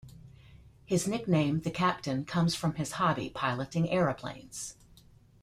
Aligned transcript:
His 0.83 1.07
nickname, 1.07 1.59
"The 1.59 1.69
Captain", 1.69 2.25
comes 2.25 2.55
from 2.55 2.73
his 2.73 2.93
hobby, 2.93 3.29
piloting 3.29 3.87
aeroplanes. 3.91 4.75